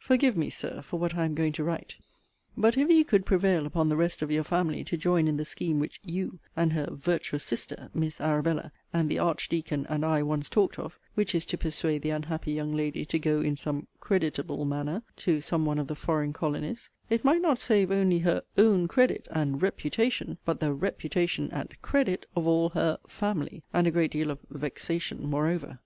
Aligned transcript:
Forgive 0.00 0.36
me, 0.36 0.50
Sir, 0.50 0.82
for 0.82 0.98
what 0.98 1.14
I 1.14 1.24
am 1.24 1.36
going 1.36 1.52
to 1.52 1.62
write: 1.62 1.94
but 2.56 2.76
if 2.76 2.90
you 2.90 3.04
could 3.04 3.24
prevail 3.24 3.64
upon 3.64 3.88
the 3.88 3.94
rest 3.96 4.22
of 4.22 4.30
your 4.32 4.42
family 4.42 4.82
to 4.82 4.96
join 4.96 5.28
in 5.28 5.36
the 5.36 5.44
scheme 5.44 5.78
which 5.78 6.00
'you,' 6.04 6.40
and 6.56 6.72
her 6.72 6.88
'virtuous 6.90 7.44
sister,' 7.44 7.88
Miss 7.94 8.20
Arabella, 8.20 8.72
and 8.92 9.08
the 9.08 9.20
Archdeacon, 9.20 9.86
and 9.88 10.04
I, 10.04 10.24
once 10.24 10.48
talked 10.48 10.80
of, 10.80 10.98
(which 11.14 11.32
is 11.32 11.46
to 11.46 11.56
persuade 11.56 12.02
the 12.02 12.10
unhappy 12.10 12.50
young 12.54 12.74
lady 12.76 13.04
to 13.04 13.20
go, 13.20 13.40
in 13.40 13.56
some 13.56 13.86
'creditable' 14.00 14.64
manner, 14.64 15.04
to 15.18 15.40
some 15.40 15.64
one 15.64 15.78
of 15.78 15.86
the 15.86 15.94
foreign 15.94 16.32
colonies,) 16.32 16.90
it 17.08 17.24
might 17.24 17.40
not 17.40 17.60
save 17.60 17.92
only 17.92 18.18
her 18.18 18.42
'own 18.56 18.88
credit' 18.88 19.28
and 19.30 19.62
'reputation,' 19.62 20.38
but 20.44 20.58
the 20.58 20.72
'reputation' 20.72 21.52
and 21.52 21.80
'credit' 21.82 22.26
of 22.34 22.48
all 22.48 22.70
her 22.70 22.98
'family,' 23.06 23.62
and 23.72 23.86
a 23.86 23.92
great 23.92 24.10
deal 24.10 24.32
of 24.32 24.40
'vexation' 24.50 25.24
moreover. 25.24 25.78